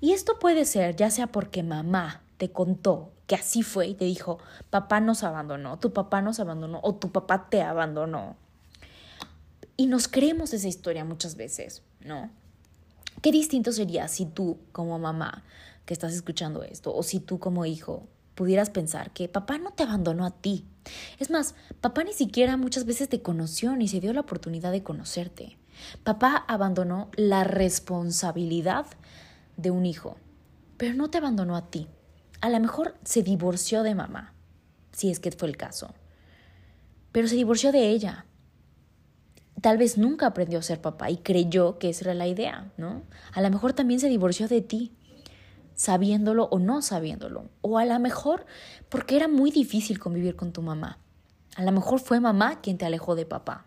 [0.00, 4.06] Y esto puede ser ya sea porque mamá te contó que así fue y te
[4.06, 4.38] dijo,
[4.70, 8.36] papá nos abandonó, tu papá nos abandonó o tu papá te abandonó.
[9.76, 12.30] Y nos creemos esa historia muchas veces, ¿no?
[13.22, 15.44] Qué distinto sería si tú como mamá
[15.84, 19.82] que estás escuchando esto o si tú como hijo pudieras pensar que papá no te
[19.82, 20.64] abandonó a ti.
[21.18, 24.82] Es más, papá ni siquiera muchas veces te conoció ni se dio la oportunidad de
[24.82, 25.58] conocerte.
[26.04, 28.86] Papá abandonó la responsabilidad
[29.60, 30.16] de un hijo,
[30.76, 31.88] pero no te abandonó a ti.
[32.40, 34.34] A lo mejor se divorció de mamá,
[34.92, 35.94] si es que fue el caso,
[37.12, 38.26] pero se divorció de ella
[39.60, 43.02] tal vez nunca aprendió a ser papá y creyó que esa era la idea, ¿no?
[43.32, 44.92] A lo mejor también se divorció de ti,
[45.74, 47.50] sabiéndolo o no sabiéndolo.
[47.60, 48.46] O a lo mejor
[48.88, 50.98] porque era muy difícil convivir con tu mamá.
[51.56, 53.66] A lo mejor fue mamá quien te alejó de papá.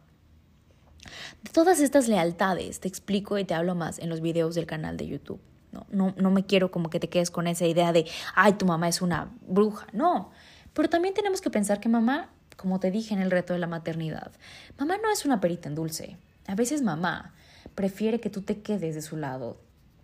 [1.43, 4.97] De todas estas lealtades te explico y te hablo más en los videos del canal
[4.97, 5.41] de YouTube.
[5.73, 8.05] No, no, no me quiero como que te quedes con esa idea de,
[8.35, 9.87] ay, tu mamá es una bruja.
[9.91, 10.31] No,
[10.73, 13.67] pero también tenemos que pensar que mamá como te dije en el reto de la
[13.67, 14.31] maternidad,
[14.77, 16.17] mamá no es una perita en dulce.
[16.47, 17.33] A veces mamá
[17.75, 19.57] prefiere que tú te quedes de su lado.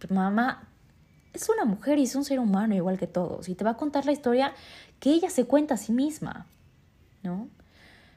[0.10, 0.67] mamá
[1.34, 3.77] es una mujer y es un ser humano igual que todos y te va a
[3.77, 4.53] contar la historia
[4.99, 6.47] que ella se cuenta a sí misma,
[7.23, 7.47] ¿no?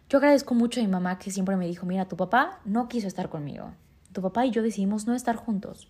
[0.09, 3.09] Yo agradezco mucho a mi mamá que siempre me dijo, mira, tu papá no quiso
[3.09, 3.73] estar conmigo.
[4.13, 5.89] Tu papá y yo decidimos no estar juntos.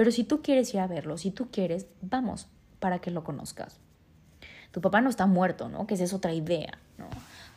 [0.00, 3.80] Pero si tú quieres ir a verlo, si tú quieres, vamos para que lo conozcas.
[4.70, 5.86] Tu papá no está muerto, ¿no?
[5.86, 7.06] Que esa es otra idea, ¿no?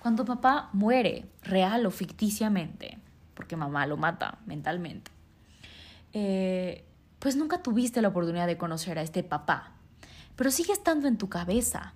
[0.02, 2.98] Cuando papá muere, real o ficticiamente,
[3.34, 5.10] porque mamá lo mata mentalmente,
[6.12, 6.84] eh,
[7.20, 9.72] pues nunca tuviste la oportunidad de conocer a este papá,
[10.36, 11.94] pero sigue estando en tu cabeza.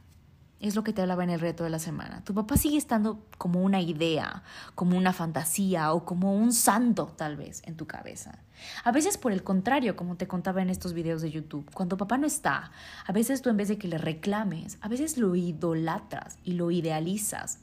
[0.60, 2.24] Es lo que te hablaba en el reto de la semana.
[2.24, 4.44] Tu papá sigue estando como una idea,
[4.74, 8.40] como una fantasía o como un santo tal vez en tu cabeza.
[8.84, 12.18] A veces por el contrario, como te contaba en estos videos de YouTube, cuando papá
[12.18, 12.72] no está,
[13.06, 16.72] a veces tú en vez de que le reclames, a veces lo idolatras y lo
[16.72, 17.60] idealizas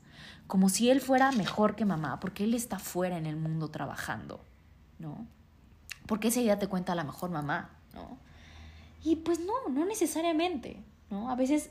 [0.47, 4.41] como si él fuera mejor que mamá, porque él está fuera en el mundo trabajando,
[4.99, 5.27] ¿no?
[6.07, 8.19] Porque esa idea te cuenta la mejor mamá, ¿no?
[9.03, 11.31] Y pues no, no necesariamente, ¿no?
[11.31, 11.71] A veces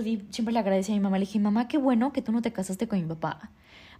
[0.00, 2.42] yo siempre le agradecí a mi mamá, le dije, mamá, qué bueno que tú no
[2.42, 3.50] te casaste con mi papá,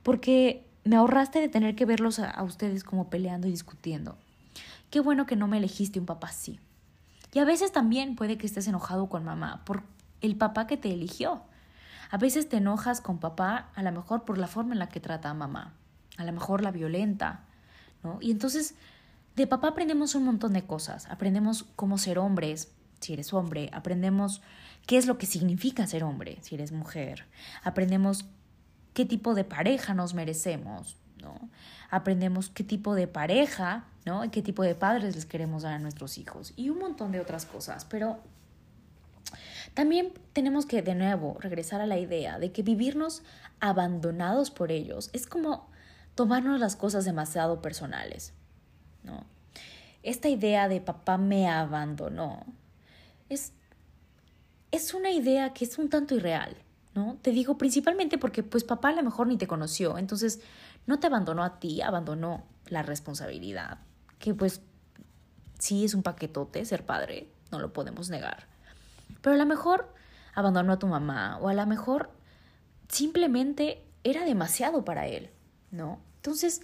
[0.03, 4.19] porque me ahorraste de tener que verlos a, a ustedes como peleando y discutiendo.
[4.91, 6.61] Qué bueno que no me elegiste un papá así.
[7.33, 9.83] Y a veces también puede que estés enojado con mamá por
[10.21, 11.43] el papá que te eligió.
[12.11, 15.01] A veces te enojas con papá, a lo mejor por la forma en la que
[15.01, 15.75] trata a mamá,
[16.17, 17.41] a lo mejor la violenta,
[18.05, 18.19] ¿no?
[18.21, 18.77] Y entonces
[19.35, 21.07] de papá aprendemos un montón de cosas.
[21.11, 24.43] Aprendemos cómo ser hombres, si eres hombre, aprendemos
[24.87, 27.27] qué es lo que significa ser hombre, si eres mujer,
[27.63, 28.27] aprendemos
[28.93, 31.49] qué tipo de pareja nos merecemos, ¿no?
[31.91, 34.25] Aprendemos qué tipo de pareja, ¿no?
[34.25, 37.21] Y qué tipo de padres les queremos dar a nuestros hijos y un montón de
[37.21, 38.19] otras cosas, pero
[39.75, 43.23] también tenemos que de nuevo regresar a la idea de que vivirnos
[43.61, 45.69] abandonados por ellos es como
[46.15, 48.33] tomarnos las cosas demasiado personales,
[49.03, 49.25] ¿no?
[50.03, 52.45] Esta idea de papá me abandonó
[53.31, 53.53] es,
[54.75, 56.57] es una idea que es un tanto irreal,
[56.95, 57.17] ¿no?
[57.23, 60.41] Te digo principalmente porque pues papá a lo mejor ni te conoció, entonces
[60.87, 63.79] no te abandonó a ti, abandonó la responsabilidad,
[64.19, 64.61] que pues
[65.59, 68.47] sí es un paquetote ser padre, no lo podemos negar.
[69.23, 69.93] Pero a lo mejor
[70.35, 72.11] abandonó a tu mamá o a lo mejor
[72.89, 75.31] simplemente era demasiado para él,
[75.71, 76.01] ¿no?
[76.17, 76.63] Entonces,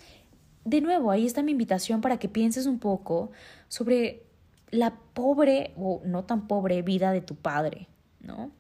[0.65, 3.31] de nuevo, ahí está mi invitación para que pienses un poco
[3.69, 4.27] sobre
[4.71, 7.89] la pobre o no tan pobre vida de tu padre,
[8.21, 8.51] ¿no?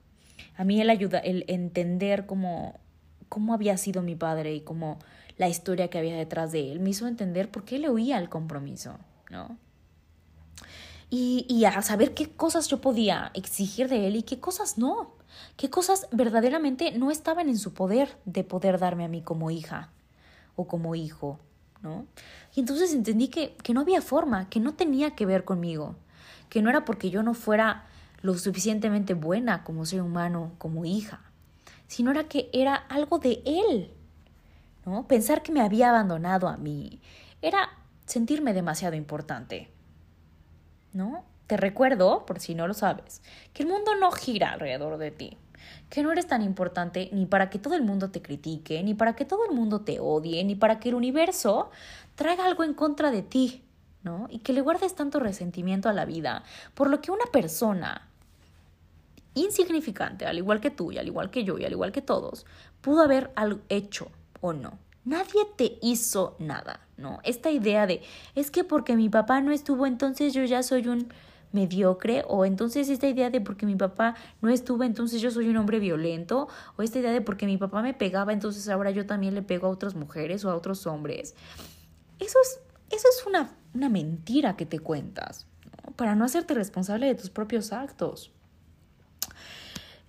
[0.56, 2.78] A mí él ayuda, el entender cómo,
[3.28, 4.98] cómo había sido mi padre y cómo
[5.38, 8.28] la historia que había detrás de él me hizo entender por qué le oía el
[8.28, 8.98] compromiso,
[9.30, 9.56] ¿no?
[11.08, 15.14] Y, y a saber qué cosas yo podía exigir de él y qué cosas no,
[15.56, 19.90] qué cosas verdaderamente no estaban en su poder de poder darme a mí como hija
[20.56, 21.40] o como hijo,
[21.82, 22.06] ¿no?
[22.54, 25.96] Y entonces entendí que, que no había forma, que no tenía que ver conmigo,
[26.48, 27.86] que no era porque yo no fuera
[28.22, 31.20] lo suficientemente buena como ser humano, como hija,
[31.86, 33.90] sino era que era algo de él,
[34.86, 35.06] ¿no?
[35.06, 37.00] Pensar que me había abandonado a mí
[37.42, 37.70] era
[38.06, 39.70] sentirme demasiado importante,
[40.92, 41.24] ¿no?
[41.46, 45.36] Te recuerdo, por si no lo sabes, que el mundo no gira alrededor de ti,
[45.88, 49.16] que no eres tan importante ni para que todo el mundo te critique, ni para
[49.16, 51.70] que todo el mundo te odie, ni para que el universo
[52.14, 53.64] traiga algo en contra de ti,
[54.02, 54.28] ¿no?
[54.30, 58.09] Y que le guardes tanto resentimiento a la vida, por lo que una persona
[59.34, 62.46] insignificante, al igual que tú y al igual que yo y al igual que todos,
[62.80, 63.30] pudo haber
[63.68, 64.78] hecho o no.
[65.04, 67.20] Nadie te hizo nada, ¿no?
[67.24, 68.02] Esta idea de,
[68.34, 71.12] es que porque mi papá no estuvo, entonces yo ya soy un
[71.52, 75.56] mediocre, o entonces esta idea de porque mi papá no estuvo, entonces yo soy un
[75.56, 79.34] hombre violento, o esta idea de porque mi papá me pegaba, entonces ahora yo también
[79.34, 81.34] le pego a otras mujeres o a otros hombres.
[82.18, 85.46] Eso es, eso es una, una mentira que te cuentas,
[85.82, 85.92] ¿no?
[85.92, 88.32] para no hacerte responsable de tus propios actos.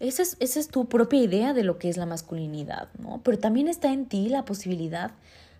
[0.02, 3.22] Esa es, es tu propia idea de lo que es la masculinidad, ¿no?
[3.24, 5.12] Pero también está en ti la posibilidad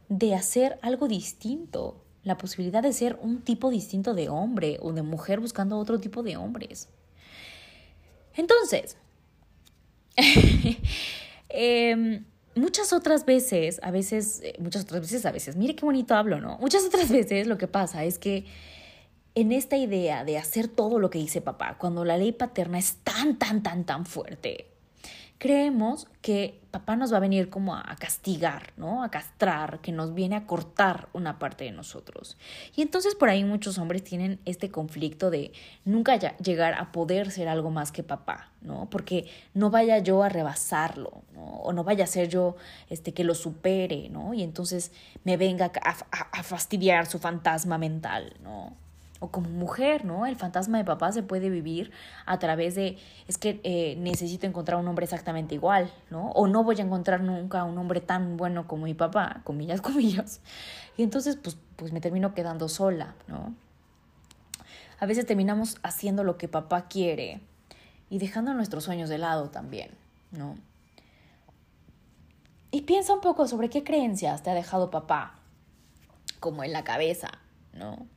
[0.10, 5.04] de hacer algo distinto, la posibilidad de ser un tipo distinto de hombre o de
[5.04, 6.90] mujer buscando otro tipo de hombres.
[8.36, 8.98] Entonces,
[11.50, 12.26] em,
[12.56, 16.42] muchas otras veces, a veces, eh, muchas otras veces, a veces, mire qué bonito hablo,
[16.42, 16.58] ¿no?
[16.58, 18.46] Muchas otras veces lo que pasa es que
[19.36, 22.98] en esta idea de hacer todo lo que dice papá, cuando la ley paterna es
[23.04, 24.68] tan, tan, tan, tan fuerte,
[25.42, 29.04] creemos que papá nos va a venir como a castigar, ¿no?
[29.04, 32.38] A castrar, que nos viene a cortar una parte de nosotros.
[32.76, 35.52] Y entonces por ahí muchos hombres tienen este conflicto de
[35.84, 38.88] nunca llegar a poder ser algo más que papá, ¿no?
[38.92, 41.44] Porque no vaya yo a rebasarlo, ¿no?
[41.44, 42.56] O no vaya a ser yo
[42.90, 44.36] este que lo supere, ¿no?
[44.36, 44.92] Y entonces
[45.24, 45.96] me venga a,
[46.40, 48.78] a fastidiar su fantasma mental, ¿no?
[49.22, 50.26] O como mujer, ¿no?
[50.26, 51.92] El fantasma de papá se puede vivir
[52.26, 56.32] a través de, es que eh, necesito encontrar un hombre exactamente igual, ¿no?
[56.32, 60.42] O no voy a encontrar nunca un hombre tan bueno como mi papá, comillas, comillas.
[60.98, 63.54] Y entonces, pues, pues me termino quedando sola, ¿no?
[65.00, 67.42] A veces terminamos haciendo lo que papá quiere
[68.10, 69.92] y dejando nuestros sueños de lado también,
[70.32, 70.56] ¿no?
[72.72, 75.36] Y piensa un poco sobre qué creencias te ha dejado papá,
[76.40, 77.30] como en la cabeza,
[77.74, 78.08] ¿no?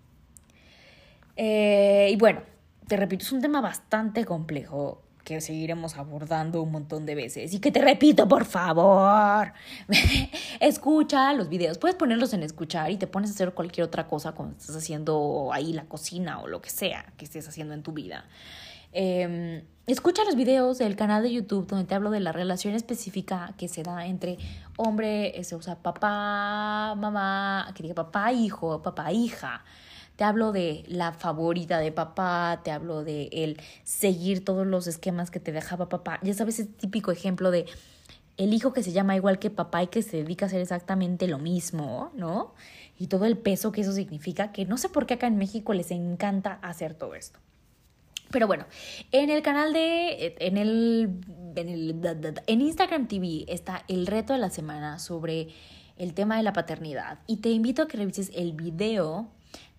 [1.36, 2.42] Eh, y bueno,
[2.86, 7.54] te repito, es un tema bastante complejo que seguiremos abordando un montón de veces.
[7.54, 9.52] Y que te repito, por favor,
[10.60, 11.78] escucha los videos.
[11.78, 15.50] Puedes ponerlos en escuchar y te pones a hacer cualquier otra cosa cuando estás haciendo
[15.52, 18.26] ahí la cocina o lo que sea que estés haciendo en tu vida.
[18.92, 23.52] Em, escucha los videos del canal de YouTube donde te hablo de la relación específica
[23.58, 24.38] que se da entre
[24.76, 29.64] hombre, se usa papá, mamá, que diga papá, hijo, papá, hija.
[30.16, 35.30] Te hablo de la favorita de papá, te hablo de el seguir todos los esquemas
[35.30, 36.20] que te dejaba papá.
[36.22, 37.66] Ya sabes, ese típico ejemplo de
[38.36, 41.28] el hijo que se llama igual que papá y que se dedica a hacer exactamente
[41.28, 42.54] lo mismo, ¿no?
[42.98, 45.74] Y todo el peso que eso significa, que no sé por qué acá en México
[45.74, 47.38] les encanta hacer todo esto.
[48.30, 48.66] Pero bueno,
[49.12, 51.20] en el canal de, en el,
[51.54, 55.48] en el, en Instagram TV está el reto de la semana sobre
[55.96, 59.28] el tema de la paternidad y te invito a que revises el video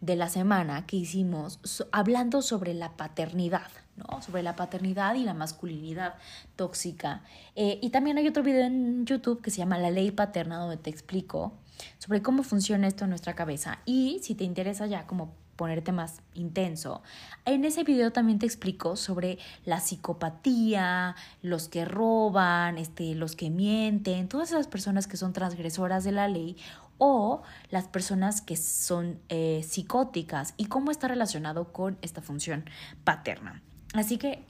[0.01, 1.59] de la semana que hicimos
[1.91, 4.21] hablando sobre la paternidad, ¿no?
[4.21, 6.15] Sobre la paternidad y la masculinidad
[6.55, 7.23] tóxica.
[7.55, 10.77] Eh, y también hay otro video en YouTube que se llama La ley paterna, donde
[10.77, 11.53] te explico
[11.99, 13.79] sobre cómo funciona esto en nuestra cabeza.
[13.85, 17.01] Y si te interesa ya como ponerte más intenso.
[17.45, 23.49] En ese video también te explico sobre la psicopatía, los que roban, este, los que
[23.49, 26.57] mienten, todas esas personas que son transgresoras de la ley
[26.97, 32.65] o las personas que son eh, psicóticas y cómo está relacionado con esta función
[33.03, 33.61] paterna.
[33.93, 34.45] Así que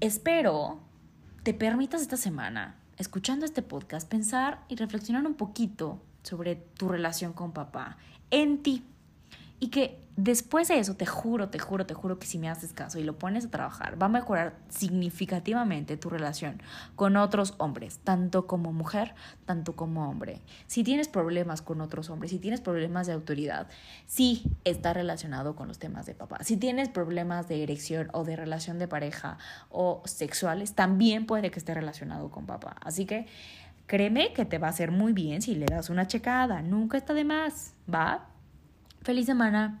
[0.00, 0.80] espero
[1.42, 7.32] te permitas esta semana, escuchando este podcast, pensar y reflexionar un poquito sobre tu relación
[7.32, 7.96] con papá,
[8.30, 8.84] en ti
[9.60, 12.72] y que después de eso, te juro, te juro, te juro que si me haces
[12.72, 16.60] caso y lo pones a trabajar, va a mejorar significativamente tu relación
[16.96, 19.14] con otros hombres, tanto como mujer,
[19.46, 20.40] tanto como hombre.
[20.66, 23.68] Si tienes problemas con otros hombres, si tienes problemas de autoridad,
[24.06, 26.38] sí está relacionado con los temas de papá.
[26.42, 29.38] Si tienes problemas de erección o de relación de pareja
[29.70, 32.74] o sexuales, también puede que esté relacionado con papá.
[32.80, 33.26] Así que
[33.86, 36.60] créeme que te va a hacer muy bien si le das una checada.
[36.60, 38.28] Nunca está de más, ¿va?
[39.02, 39.80] Feliz semana.